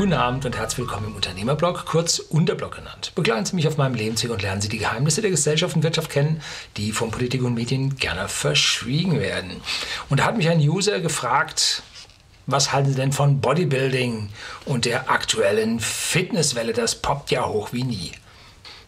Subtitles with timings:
[0.00, 3.12] Guten Abend und herzlich willkommen im Unternehmerblog, kurz Unterblog genannt.
[3.14, 6.08] Begleiten Sie mich auf meinem Lebensweg und lernen Sie die Geheimnisse der Gesellschaft und Wirtschaft
[6.08, 6.40] kennen,
[6.78, 9.60] die von Politik und Medien gerne verschwiegen werden.
[10.08, 11.82] Und da hat mich ein User gefragt,
[12.46, 14.30] was halten Sie denn von Bodybuilding
[14.64, 16.72] und der aktuellen Fitnesswelle?
[16.72, 18.12] Das poppt ja hoch wie nie.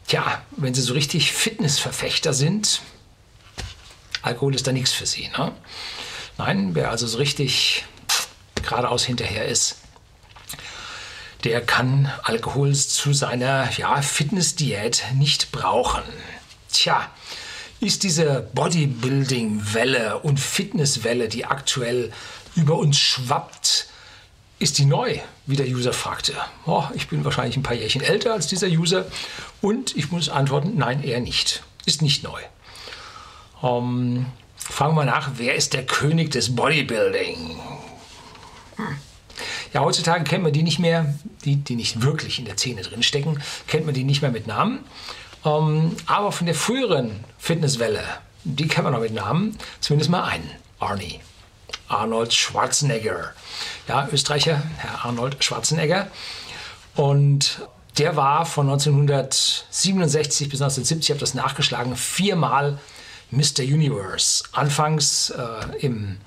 [0.06, 2.80] Tja, wenn Sie so richtig Fitnessverfechter sind,
[4.22, 5.28] Alkohol ist da nichts für Sie.
[5.36, 5.52] Ne?
[6.38, 7.84] Nein, wer also so richtig
[8.62, 9.81] geradeaus hinterher ist,
[11.44, 16.02] der kann Alkohol zu seiner ja, Fitnessdiät nicht brauchen.
[16.70, 17.10] Tja,
[17.80, 22.12] ist diese Bodybuilding-Welle und Fitnesswelle, die aktuell
[22.54, 23.88] über uns schwappt,
[24.58, 25.18] ist die neu?
[25.46, 26.34] Wie der User fragte.
[26.66, 29.06] Oh, ich bin wahrscheinlich ein paar Jährchen älter als dieser User
[29.60, 31.64] und ich muss antworten, nein, eher nicht.
[31.84, 32.40] Ist nicht neu.
[33.64, 37.58] Ähm, fragen wir nach, wer ist der König des Bodybuilding?
[39.72, 43.42] Ja, heutzutage kennt man die nicht mehr, die, die nicht wirklich in der Szene drinstecken,
[43.66, 44.80] kennt man die nicht mehr mit Namen.
[45.44, 48.02] Ähm, aber von der früheren Fitnesswelle,
[48.44, 51.20] die kennt man noch mit Namen, zumindest mal einen, Arnie.
[51.88, 53.32] Arnold Schwarzenegger.
[53.86, 56.08] Ja, Österreicher, Herr Arnold Schwarzenegger.
[56.94, 57.60] Und
[57.98, 62.78] der war von 1967 bis 1970, ich habe das nachgeschlagen, viermal
[63.30, 63.60] Mr.
[63.60, 64.44] Universe.
[64.52, 66.18] Anfangs äh, im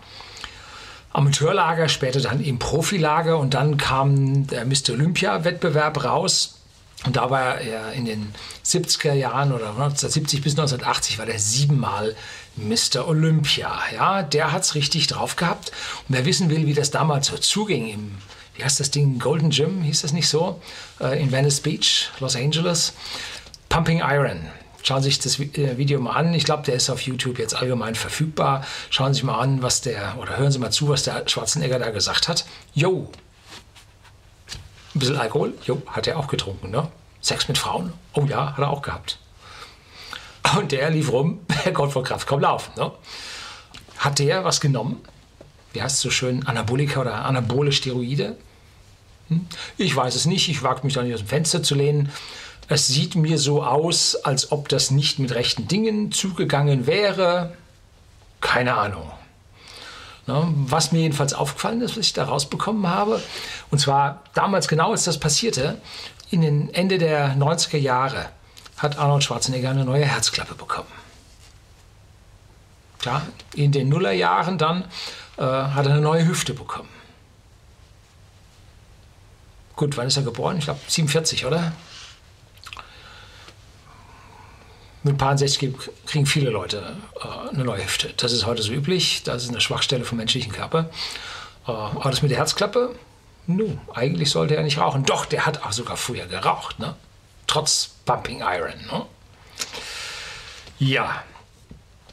[1.16, 4.92] Amateurlager, später dann im Profilager und dann kam der Mr.
[4.92, 6.60] Olympia-Wettbewerb raus.
[7.06, 8.34] Und da war er in den
[8.66, 12.16] 70er Jahren oder 1970 bis 1980 war der siebenmal
[12.58, 13.08] Mr.
[13.08, 13.72] Olympia.
[13.94, 15.72] Ja, der hat es richtig drauf gehabt.
[16.08, 18.18] Und wer wissen will, wie das damals so zuging im,
[18.56, 20.62] wie heißt das Ding, Golden Gym, hieß das nicht so,
[21.00, 22.94] äh, in Venice Beach, Los Angeles,
[23.70, 24.48] Pumping Iron.
[24.86, 26.32] Schauen Sie sich das äh, Video mal an.
[26.36, 28.64] Ich glaube, der ist auf YouTube jetzt allgemein verfügbar.
[28.92, 31.80] Schauen Sie sich mal an, was der, oder hören Sie mal zu, was der Schwarzenegger
[31.80, 32.46] da gesagt hat.
[32.76, 33.10] Jo,
[34.94, 36.88] ein bisschen Alkohol, jo, hat er auch getrunken, ne?
[37.20, 39.18] Sex mit Frauen, oh ja, hat er auch gehabt.
[40.56, 41.40] Und der lief rum,
[41.74, 42.92] Gott vor Kraft, komm laufen, ne?
[43.98, 45.02] Hat der was genommen?
[45.74, 46.46] Wie heißt es so schön?
[46.46, 48.38] Anabolika oder anabole Steroide?
[49.30, 49.48] Hm?
[49.78, 52.12] Ich weiß es nicht, ich wage mich da nicht aus dem Fenster zu lehnen.
[52.68, 57.54] Es sieht mir so aus, als ob das nicht mit rechten Dingen zugegangen wäre.
[58.42, 59.12] Keine Ahnung.
[60.28, 63.22] Ne, was mir jedenfalls aufgefallen ist, was ich da rausbekommen habe,
[63.70, 65.80] und zwar damals genau, als das passierte,
[66.32, 68.30] in den Ende der 90er Jahre,
[68.78, 70.88] hat Arnold Schwarzenegger eine neue Herzklappe bekommen.
[73.04, 73.22] Ja,
[73.54, 74.86] in den Nullerjahren dann
[75.38, 76.90] äh, hat er eine neue Hüfte bekommen.
[79.76, 80.58] Gut, wann ist er geboren?
[80.58, 81.74] Ich glaube 47, oder?
[85.06, 85.72] Mit Paar 60
[86.08, 88.12] kriegen viele Leute äh, eine neue Hüfte.
[88.18, 89.22] Das ist heute so üblich.
[89.24, 90.90] Das ist eine Schwachstelle vom menschlichen Körper.
[91.68, 92.96] Äh, aber das mit der Herzklappe,
[93.46, 95.06] nu, eigentlich sollte er nicht rauchen.
[95.06, 96.96] Doch, der hat auch sogar früher geraucht, ne?
[97.46, 99.06] Trotz Pumping Iron, ne?
[100.80, 101.24] Ja,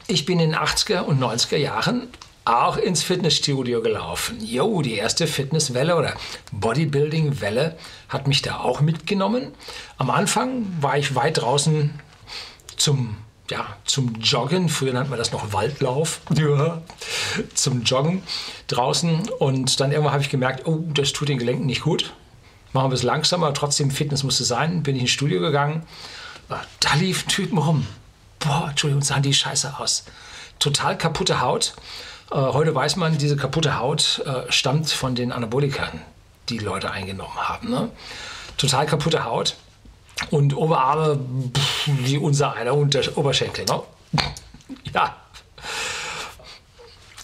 [0.05, 2.09] ich bin in den 80er und 90er Jahren
[2.45, 4.37] auch ins Fitnessstudio gelaufen.
[4.39, 6.13] Jo, die erste Fitnesswelle oder
[6.51, 7.75] Bodybuilding-Welle
[8.09, 9.53] hat mich da auch mitgenommen.
[9.97, 11.99] Am Anfang war ich weit draußen
[12.83, 13.15] zum,
[13.49, 14.69] ja, zum Joggen.
[14.69, 16.21] Früher nannte man das noch Waldlauf.
[16.35, 16.81] Ja,
[17.53, 18.21] zum Joggen
[18.67, 19.29] draußen.
[19.39, 22.13] Und dann irgendwann habe ich gemerkt, oh, das tut den Gelenken nicht gut.
[22.73, 24.83] Machen wir es langsamer, trotzdem Fitness musste sein.
[24.83, 25.83] Bin ich ins Studio gegangen.
[26.49, 27.87] Äh, da liefen Typen rum.
[28.39, 30.03] Boah, Entschuldigung, sahen die scheiße aus.
[30.59, 31.75] Total kaputte Haut.
[32.31, 36.01] Äh, heute weiß man, diese kaputte Haut äh, stammt von den Anabolikern,
[36.49, 37.69] die Leute eingenommen haben.
[37.69, 37.89] Ne?
[38.57, 39.55] Total kaputte Haut
[40.29, 41.19] und Oberarme
[41.85, 43.65] wie unser einer Unter Oberschenkel.
[43.65, 43.81] Ne?
[44.93, 45.15] Ja.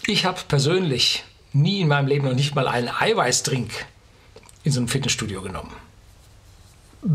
[0.07, 1.23] Ich habe persönlich
[1.53, 3.71] nie in meinem Leben noch nicht mal einen Eiweißdrink
[4.63, 5.73] in so einem Fitnessstudio genommen.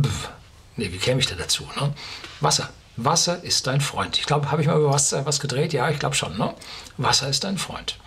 [0.02, 0.30] Pff.
[0.76, 1.64] Nee, wie käme ich da dazu?
[1.80, 1.92] Ne?
[2.40, 2.70] Wasser.
[2.96, 4.18] Wasser ist dein Freund.
[4.18, 5.72] Ich glaube, habe ich mal über Wasser was gedreht?
[5.72, 6.36] Ja, ich glaube schon.
[6.38, 6.54] Ne?
[6.96, 7.98] Wasser ist dein Freund.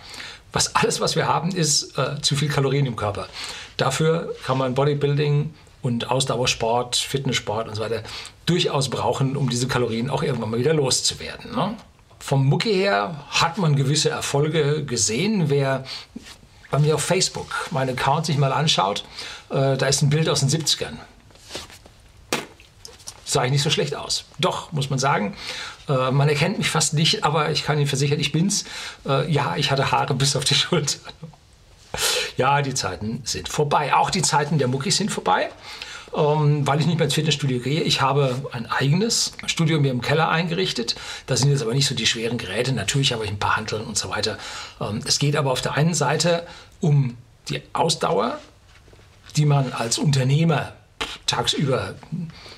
[0.52, 3.28] Was alles, was wir haben, ist äh, zu viel Kalorien im Körper.
[3.76, 8.02] Dafür kann man Bodybuilding, und Ausdauersport, Fitnesssport und so weiter
[8.46, 11.54] durchaus brauchen, um diese Kalorien auch irgendwann mal wieder loszuwerden.
[11.54, 11.74] Ne?
[12.18, 15.50] Vom Mucki her hat man gewisse Erfolge gesehen.
[15.50, 15.84] Wer
[16.70, 19.04] bei mir auf Facebook meinen Account sich mal anschaut,
[19.50, 20.96] äh, da ist ein Bild aus den 70ern.
[23.24, 24.24] Sah ich nicht so schlecht aus.
[24.38, 25.36] Doch, muss man sagen.
[25.88, 28.64] Äh, man erkennt mich fast nicht, aber ich kann Ihnen versichern, ich bin's.
[29.06, 30.98] Äh, ja, ich hatte Haare bis auf die Schulter.
[32.38, 33.94] Ja, die Zeiten sind vorbei.
[33.94, 35.50] Auch die Zeiten der Muckis sind vorbei.
[36.16, 37.82] Ähm, weil ich nicht mehr ins Fitnessstudio gehe.
[37.82, 40.96] Ich habe ein eigenes Studio mir im Keller eingerichtet.
[41.26, 42.72] Da sind jetzt aber nicht so die schweren Geräte.
[42.72, 44.38] Natürlich habe ich ein paar Handeln und so weiter.
[44.80, 46.46] Ähm, es geht aber auf der einen Seite
[46.80, 47.18] um
[47.50, 48.38] die Ausdauer
[49.36, 50.72] die man als Unternehmer
[51.26, 51.94] tagsüber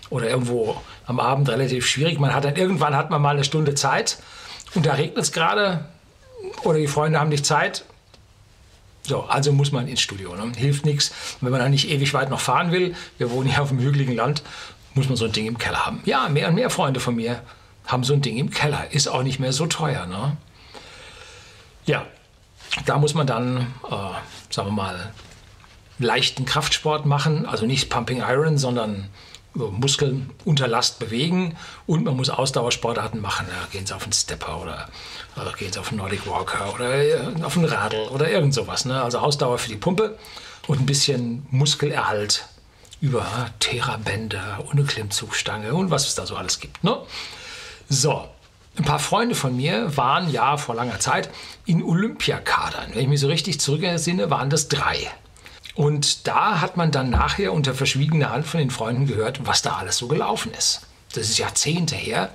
[0.09, 2.19] oder irgendwo am Abend relativ schwierig.
[2.19, 4.19] Man hat dann irgendwann hat man mal eine Stunde Zeit
[4.75, 5.85] und da regnet es gerade
[6.65, 7.85] oder die Freunde haben nicht Zeit.
[9.03, 10.35] So, also muss man ins Studio.
[10.35, 10.53] Ne?
[10.57, 12.95] Hilft nichts, wenn man dann nicht ewig weit noch fahren will.
[13.19, 14.43] Wir wohnen hier auf dem hügeligen Land,
[14.95, 16.03] muss man so ein Ding im Keller haben.
[16.05, 17.43] Ja, mehr und mehr Freunde von mir
[17.87, 18.93] haben so ein Ding im Keller.
[18.93, 20.07] Ist auch nicht mehr so teuer.
[20.07, 20.37] Ne?
[21.87, 22.07] Ja,
[22.87, 23.97] da muss man dann, äh,
[24.51, 25.13] sagen wir mal,
[25.99, 29.09] leichten Kraftsport machen, also nicht Pumping Iron, sondern
[29.55, 31.57] Muskeln unter Last bewegen
[31.87, 33.47] und man muss Ausdauersportarten machen.
[33.49, 34.89] Ja, gehen Sie auf einen Stepper oder,
[35.37, 38.85] oder gehen Sie auf einen Nordic Walker oder äh, auf einen Radl oder irgend sowas.
[38.85, 39.03] Ne?
[39.03, 40.19] Also Ausdauer für die Pumpe
[40.67, 42.47] und ein bisschen Muskelerhalt
[43.01, 46.85] über Therabänder und eine Klimmzugstange und was es da so alles gibt.
[46.85, 46.99] Ne?
[47.89, 48.29] So,
[48.77, 51.29] ein paar Freunde von mir waren ja vor langer Zeit
[51.67, 52.91] in Olympiakadern.
[52.95, 55.11] Wenn ich mich so richtig zurückersinne, waren das drei.
[55.75, 59.77] Und da hat man dann nachher unter verschwiegener Hand von den Freunden gehört, was da
[59.77, 60.83] alles so gelaufen ist.
[61.15, 62.31] Das ist Jahrzehnte her.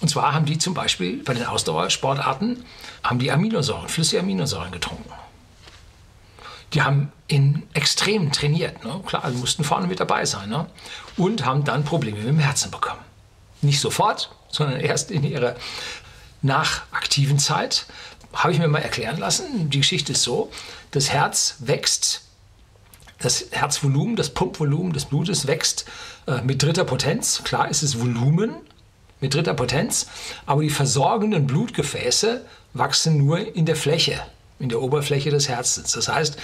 [0.00, 2.64] Und zwar haben die zum Beispiel bei den Ausdauersportarten
[3.02, 5.10] haben die Aminosäuren, flüssige Aminosäuren getrunken.
[6.72, 8.84] Die haben in Extremen trainiert.
[8.84, 9.00] Ne?
[9.06, 10.48] Klar, also mussten vorne mit dabei sein.
[10.48, 10.66] Ne?
[11.16, 13.00] Und haben dann Probleme mit dem Herzen bekommen.
[13.62, 15.54] Nicht sofort, sondern erst in ihrer
[16.42, 17.86] nachaktiven Zeit.
[18.34, 19.70] Habe ich mir mal erklären lassen.
[19.70, 20.52] Die Geschichte ist so:
[20.90, 22.25] Das Herz wächst
[23.18, 25.86] das Herzvolumen, das Pumpvolumen des Blutes wächst
[26.26, 27.42] äh, mit dritter Potenz.
[27.44, 28.56] Klar ist es Volumen
[29.20, 30.06] mit dritter Potenz,
[30.44, 34.20] aber die versorgenden Blutgefäße wachsen nur in der Fläche,
[34.58, 35.92] in der Oberfläche des Herzens.
[35.92, 36.36] Das heißt,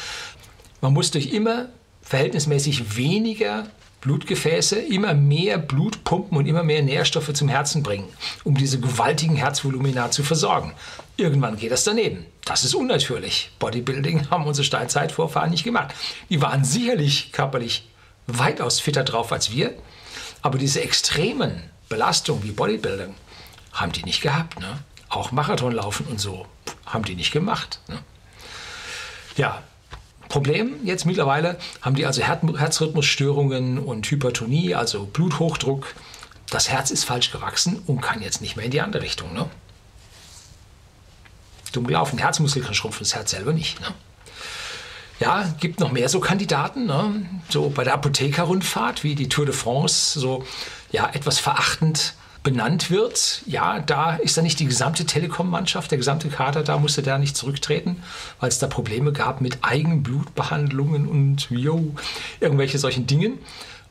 [0.80, 1.68] man muss durch immer
[2.02, 3.66] verhältnismäßig weniger
[4.02, 8.08] Blutgefäße immer mehr Blut pumpen und immer mehr Nährstoffe zum Herzen bringen,
[8.44, 10.74] um diese gewaltigen Herzvolumina zu versorgen.
[11.16, 12.26] Irgendwann geht das daneben.
[12.44, 13.52] Das ist unnatürlich.
[13.60, 15.94] Bodybuilding haben unsere Steinzeitvorfahren nicht gemacht.
[16.28, 17.88] Die waren sicherlich körperlich
[18.26, 19.72] weitaus fitter drauf als wir,
[20.42, 23.14] aber diese extremen Belastungen wie Bodybuilding
[23.72, 24.58] haben die nicht gehabt.
[24.58, 24.78] Ne?
[25.08, 26.46] Auch Marathonlaufen und so
[26.86, 27.78] haben die nicht gemacht.
[27.86, 28.00] Ne?
[29.36, 29.62] Ja,
[30.32, 35.94] Problem jetzt mittlerweile haben die also Herzrhythmusstörungen und Hypertonie, also Bluthochdruck.
[36.48, 39.34] Das Herz ist falsch gewachsen und kann jetzt nicht mehr in die andere Richtung.
[39.34, 39.44] Ne?
[41.72, 42.18] Dumm gelaufen.
[42.18, 43.78] Herzmuskel kann schrumpfen, das Herz selber nicht.
[43.82, 43.88] Ne?
[45.20, 47.26] Ja, gibt noch mehr so Kandidaten, ne?
[47.50, 50.46] so bei der Apothekerrundfahrt wie die Tour de France, so
[50.92, 56.28] ja etwas verachtend benannt wird, ja, da ist da nicht die gesamte Telekom-Mannschaft, der gesamte
[56.28, 58.02] Kader, da musste der nicht zurücktreten,
[58.40, 61.94] weil es da Probleme gab mit Eigenblutbehandlungen und yo,
[62.40, 63.38] irgendwelche solchen Dingen.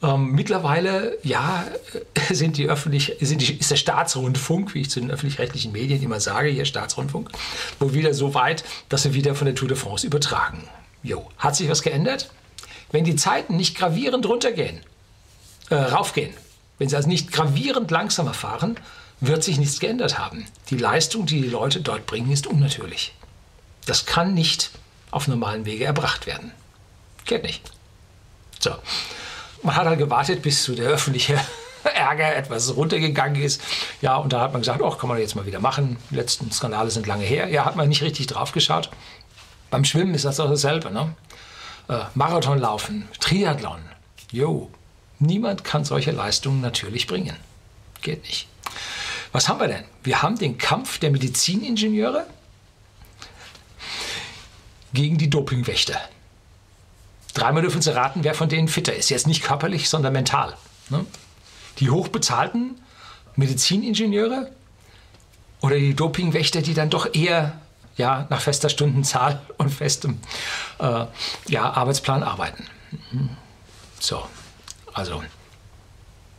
[0.04, 1.64] Ähm, mittlerweile, ja,
[2.30, 6.20] sind die öffentlich, sind die, ist der Staatsrundfunk, wie ich zu den öffentlich-rechtlichen Medien immer
[6.20, 7.30] sage, hier Staatsrundfunk,
[7.80, 10.68] wohl wieder so weit, dass wir wieder von der Tour de France übertragen.
[11.04, 12.32] Jo, hat sich was geändert?
[12.92, 14.82] Wenn die Zeiten nicht gravierend runtergehen,
[15.70, 16.34] äh, raufgehen,
[16.82, 18.76] wenn sie also nicht gravierend langsamer fahren,
[19.20, 20.48] wird sich nichts geändert haben.
[20.72, 23.14] Die Leistung, die die Leute dort bringen, ist unnatürlich.
[23.86, 24.72] Das kann nicht
[25.12, 26.52] auf normalen Wege erbracht werden.
[27.26, 27.72] Geht nicht.
[28.58, 28.72] So.
[29.62, 31.40] Man hat halt gewartet, bis so der öffentliche
[31.84, 33.62] Ärger etwas runtergegangen ist.
[34.02, 35.98] Ja, und da hat man gesagt, ach, kann man jetzt mal wieder machen.
[36.10, 37.48] Die letzten Skandale sind lange her.
[37.50, 38.90] Ja, hat man nicht richtig drauf geschaut.
[39.70, 40.90] Beim Schwimmen ist das auch dasselbe.
[40.90, 41.14] Ne?
[41.90, 43.82] Äh, Marathon laufen, Triathlon.
[44.32, 44.72] Jo,
[45.22, 47.36] Niemand kann solche Leistungen natürlich bringen.
[48.02, 48.48] Geht nicht.
[49.32, 49.84] Was haben wir denn?
[50.04, 52.26] Wir haben den Kampf der Mediziningenieure
[54.94, 56.02] gegen die Dopingwächter.
[57.36, 59.10] Dreimal dürfen Sie raten, wer von denen fitter ist.
[59.10, 60.58] Jetzt nicht körperlich, sondern mental.
[60.90, 61.06] Ne?
[61.78, 62.82] Die hochbezahlten
[63.36, 64.52] Mediziningenieure
[65.62, 67.62] oder die Dopingwächter, die dann doch eher
[67.96, 70.18] ja, nach fester Stundenzahl und festem
[70.80, 71.06] äh,
[71.48, 72.66] ja, Arbeitsplan arbeiten.
[74.00, 74.26] So,
[74.94, 75.24] also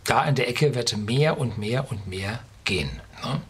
[0.05, 2.91] da in der Ecke wird mehr und mehr und mehr gehen.
[3.25, 3.41] Ne?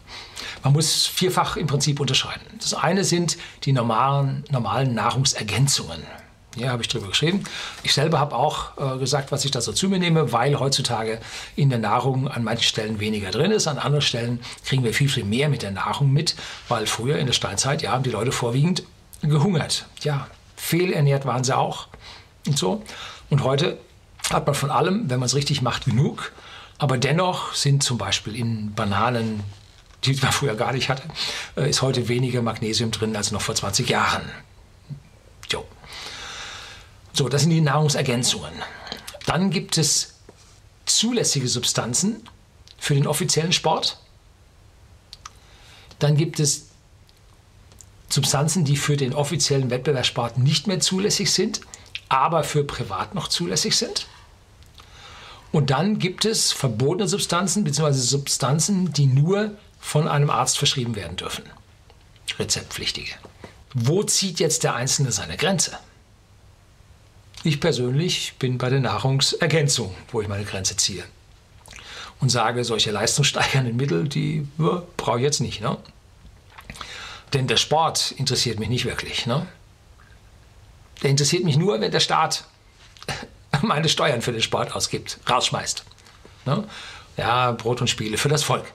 [0.63, 2.43] Man muss vierfach im Prinzip unterscheiden.
[2.59, 6.03] Das eine sind die normalen, normalen Nahrungsergänzungen.
[6.55, 7.43] Hier habe ich drüber geschrieben.
[7.81, 11.19] Ich selber habe auch äh, gesagt, was ich da so zu mir nehme, weil heutzutage
[11.55, 13.67] in der Nahrung an manchen Stellen weniger drin ist.
[13.67, 16.35] An anderen Stellen kriegen wir viel, viel mehr mit der Nahrung mit,
[16.67, 18.83] weil früher in der Steinzeit, ja, haben die Leute vorwiegend
[19.23, 19.87] gehungert.
[20.01, 21.87] Ja, fehlernährt waren sie auch
[22.45, 22.83] und so.
[23.31, 23.79] Und heute
[24.31, 26.31] hat man von allem, wenn man es richtig macht, genug.
[26.77, 29.43] Aber dennoch sind zum Beispiel in Bananen,
[30.03, 31.03] die man früher gar nicht hatte,
[31.55, 34.29] äh, ist heute weniger Magnesium drin als noch vor 20 Jahren.
[35.49, 35.65] Jo.
[37.13, 38.53] So, das sind die Nahrungsergänzungen.
[39.25, 40.15] Dann gibt es
[40.85, 42.27] zulässige Substanzen
[42.77, 43.99] für den offiziellen Sport.
[45.99, 46.69] Dann gibt es
[48.09, 51.61] Substanzen, die für den offiziellen Wettbewerbssport nicht mehr zulässig sind,
[52.09, 54.07] aber für privat noch zulässig sind.
[55.53, 57.91] Und dann gibt es verbotene Substanzen bzw.
[57.91, 61.43] Substanzen, die nur von einem Arzt verschrieben werden dürfen.
[62.39, 63.11] Rezeptpflichtige.
[63.75, 65.77] Wo zieht jetzt der Einzelne seine Grenze?
[67.43, 71.03] Ich persönlich bin bei der Nahrungsergänzung, wo ich meine Grenze ziehe.
[72.19, 75.61] Und sage, solche leistungssteigernden Mittel, die ja, brauche ich jetzt nicht.
[75.61, 75.77] Ne?
[77.33, 79.27] Denn der Sport interessiert mich nicht wirklich.
[79.27, 79.45] Ne?
[81.03, 82.45] Der interessiert mich nur, wenn der Staat
[83.67, 85.83] meine Steuern für den Sport ausgibt, rausschmeißt.
[86.45, 86.67] Ne?
[87.17, 88.65] Ja, Brot und Spiele für das Volk.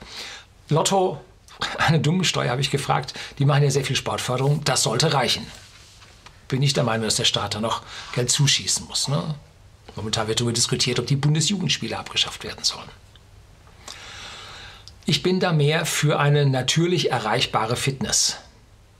[0.69, 1.21] Lotto,
[1.77, 5.45] eine dumme Steuer habe ich gefragt, die machen ja sehr viel Sportförderung, das sollte reichen.
[6.47, 9.07] Bin ich der Meinung, dass der Staat da noch Geld zuschießen muss.
[9.07, 9.35] Ne?
[9.95, 12.89] Momentan wird darüber diskutiert, ob die Bundesjugendspiele abgeschafft werden sollen.
[15.05, 18.37] Ich bin da mehr für eine natürlich erreichbare Fitness.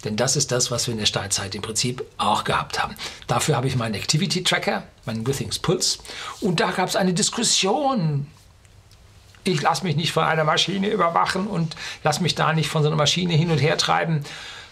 [0.06, 2.96] Denn das ist das, was wir in der Steinzeit im Prinzip auch gehabt haben.
[3.27, 6.00] Dafür habe ich meinen Activity Tracker, meinen Withings Puls.
[6.39, 8.27] Und da gab es eine Diskussion.
[9.44, 12.89] Ich lasse mich nicht von einer Maschine überwachen und lasse mich da nicht von so
[12.89, 14.24] einer Maschine hin und her treiben.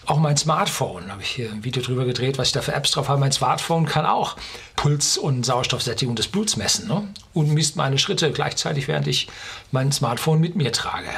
[0.05, 2.91] Auch mein Smartphone, habe ich hier ein Video drüber gedreht, was ich da für Apps
[2.91, 3.19] drauf habe.
[3.19, 4.38] Mein Smartphone kann auch
[4.77, 7.05] Puls und Sauerstoffsättigung des Bluts messen ne?
[7.34, 9.27] und misst meine Schritte gleichzeitig, während ich
[9.72, 11.10] mein Smartphone mit mir trage.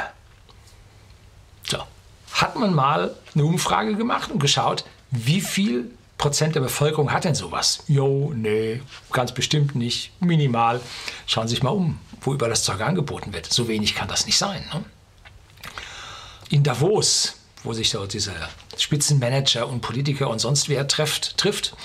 [2.31, 7.35] Hat man mal eine Umfrage gemacht und geschaut, wie viel Prozent der Bevölkerung hat denn
[7.35, 7.83] sowas?
[7.87, 8.81] Jo, nee,
[9.11, 10.81] ganz bestimmt nicht, minimal.
[11.25, 13.51] Schauen Sie sich mal um, wo über das Zeug angeboten wird.
[13.51, 14.63] So wenig kann das nicht sein.
[14.73, 14.83] Ne?
[16.49, 18.33] In Davos, wo sich so diese
[18.77, 21.75] Spitzenmanager und Politiker und sonst wer trifft, trifft,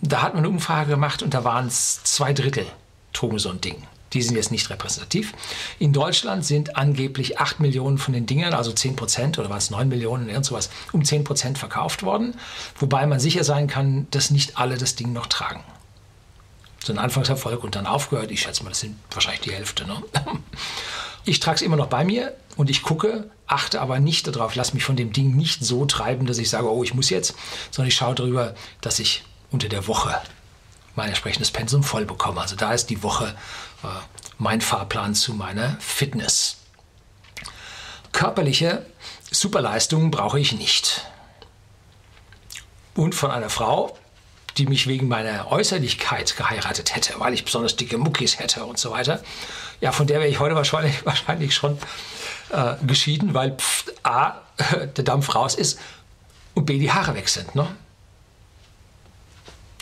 [0.00, 2.66] da hat man eine Umfrage gemacht und da waren es zwei Drittel
[3.16, 3.82] trugen so ein Ding.
[4.16, 5.34] Die sind jetzt nicht repräsentativ.
[5.78, 9.68] In Deutschland sind angeblich 8 Millionen von den Dingern, also 10 Prozent oder waren es
[9.68, 12.34] 9 Millionen, irgend sowas, um 10 Prozent verkauft worden.
[12.78, 15.62] Wobei man sicher sein kann, dass nicht alle das Ding noch tragen.
[16.82, 18.30] So ein Anfangserfolg und dann aufgehört.
[18.30, 19.86] Ich schätze mal, das sind wahrscheinlich die Hälfte.
[19.86, 20.02] Ne?
[21.28, 24.74] Ich trage es immer noch bei mir und ich gucke, achte aber nicht darauf, lasse
[24.74, 27.34] mich von dem Ding nicht so treiben, dass ich sage, oh, ich muss jetzt,
[27.72, 30.14] sondern ich schaue darüber, dass ich unter der Woche
[30.96, 32.40] mein entsprechendes Pensum voll bekomme.
[32.40, 33.34] Also da ist die Woche
[33.86, 36.58] äh, mein Fahrplan zu meiner Fitness.
[38.12, 38.84] Körperliche
[39.30, 41.06] Superleistungen brauche ich nicht.
[42.94, 43.96] Und von einer Frau,
[44.56, 48.90] die mich wegen meiner Äußerlichkeit geheiratet hätte, weil ich besonders dicke Muckis hätte und so
[48.90, 49.22] weiter,
[49.80, 51.78] ja, von der wäre ich heute wahrscheinlich, wahrscheinlich schon
[52.50, 54.40] äh, geschieden, weil pff, A,
[54.96, 55.78] der Dampf raus ist
[56.54, 57.54] und B, die Haare weg sind.
[57.54, 57.68] Ne?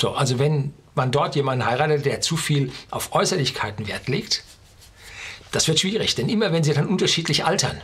[0.01, 4.45] So, also wenn man dort jemanden heiratet, der zu viel auf Äußerlichkeiten Wert legt,
[5.53, 7.81] das wird schwierig, denn immer wenn sie dann unterschiedlich altern,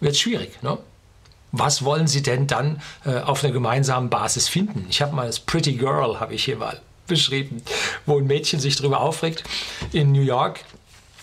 [0.00, 0.62] wird es schwierig.
[0.62, 0.78] Ne?
[1.52, 4.86] Was wollen sie denn dann äh, auf einer gemeinsamen Basis finden?
[4.90, 7.62] Ich habe mal das Pretty Girl, habe ich hier mal beschrieben,
[8.06, 9.44] wo ein Mädchen sich darüber aufregt
[9.92, 10.60] in New York,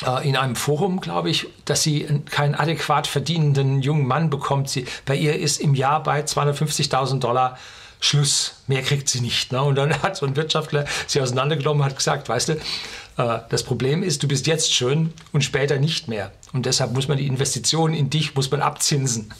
[0.05, 4.69] äh, in einem Forum, glaube ich, dass sie keinen adäquat verdienenden jungen Mann bekommt.
[4.69, 7.57] Sie, bei ihr ist im Jahr bei 250.000 Dollar
[8.05, 9.51] Schluss, mehr kriegt sie nicht.
[9.51, 9.61] Ne?
[9.61, 12.53] Und dann hat so ein Wirtschaftler sie auseinandergenommen und hat gesagt, weißt du,
[13.17, 16.31] äh, das Problem ist, du bist jetzt schön und später nicht mehr.
[16.53, 19.33] Und deshalb muss man die Investitionen in dich, muss man abzinsen.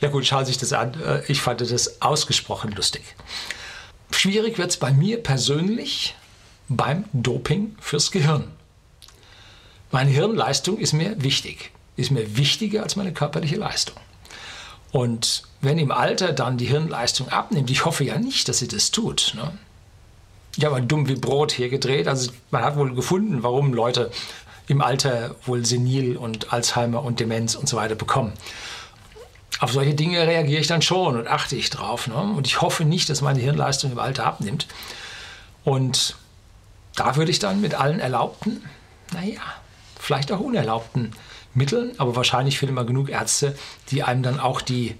[0.00, 1.00] Ja gut, schauen Sie sich das an.
[1.02, 3.02] Äh, ich fand das ausgesprochen lustig.
[4.10, 6.14] Schwierig wird es bei mir persönlich
[6.68, 8.50] beim Doping fürs Gehirn.
[9.90, 13.96] Meine Hirnleistung ist mir wichtig, ist mir wichtiger als meine körperliche Leistung.
[14.94, 18.92] Und wenn im Alter dann die Hirnleistung abnimmt, ich hoffe ja nicht, dass sie das
[18.92, 19.32] tut.
[19.34, 19.50] Ne?
[20.56, 22.06] Ich habe dumm wie Brot hier gedreht.
[22.06, 24.12] Also man hat wohl gefunden, warum Leute
[24.68, 28.34] im Alter wohl senil und Alzheimer und Demenz und so weiter bekommen.
[29.58, 32.06] Auf solche Dinge reagiere ich dann schon und achte ich drauf.
[32.06, 32.14] Ne?
[32.14, 34.68] Und ich hoffe nicht, dass meine Hirnleistung im Alter abnimmt.
[35.64, 36.14] Und
[36.94, 38.64] da würde ich dann mit allen erlaubten,
[39.12, 39.40] naja,
[39.98, 41.16] vielleicht auch unerlaubten
[41.54, 43.56] Mitteln, aber wahrscheinlich finden wir genug Ärzte,
[43.90, 44.96] die einem dann auch die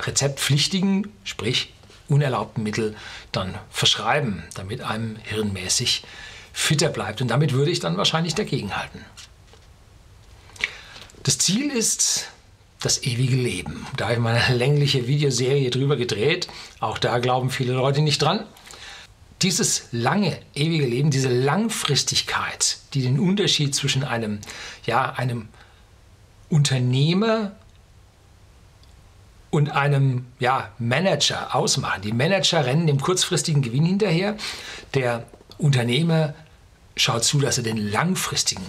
[0.00, 1.72] rezeptpflichtigen, sprich
[2.08, 2.94] unerlaubten Mittel
[3.32, 6.04] dann verschreiben, damit einem hirnmäßig
[6.52, 7.20] fitter bleibt.
[7.20, 9.04] Und damit würde ich dann wahrscheinlich dagegenhalten.
[11.22, 12.28] Das Ziel ist
[12.80, 13.86] das ewige Leben.
[13.96, 16.46] Da habe ich meine längliche Videoserie drüber gedreht.
[16.78, 18.46] Auch da glauben viele Leute nicht dran
[19.42, 24.40] dieses lange, ewige Leben, diese Langfristigkeit, die den Unterschied zwischen einem,
[24.86, 25.48] ja, einem
[26.48, 27.52] Unternehmer
[29.50, 32.02] und einem ja, Manager ausmachen.
[32.02, 34.36] Die Manager rennen dem kurzfristigen Gewinn hinterher.
[34.94, 35.24] Der
[35.58, 36.34] Unternehmer
[36.96, 38.64] schaut zu, dass er den langfristigen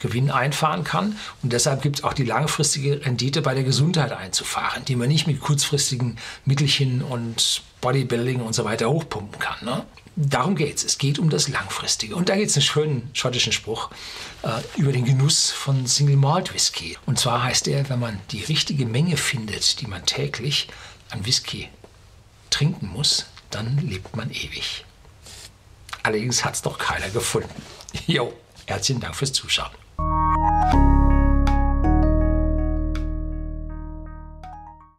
[0.00, 1.16] Gewinn einfahren kann.
[1.42, 5.26] Und deshalb gibt es auch die langfristige Rendite bei der Gesundheit einzufahren, die man nicht
[5.26, 9.64] mit kurzfristigen Mittelchen und Bodybuilding und so weiter hochpumpen kann.
[9.64, 9.84] Ne?
[10.20, 10.84] Darum geht es.
[10.84, 12.16] Es geht um das Langfristige.
[12.16, 13.90] Und da gibt es einen schönen schottischen Spruch
[14.42, 16.98] äh, über den Genuss von Single Malt Whisky.
[17.06, 20.66] Und zwar heißt er, wenn man die richtige Menge findet, die man täglich
[21.10, 21.68] an Whisky
[22.50, 24.84] trinken muss, dann lebt man ewig.
[26.02, 27.62] Allerdings hat es doch keiner gefunden.
[28.08, 28.32] Jo,
[28.66, 29.70] herzlichen Dank fürs Zuschauen.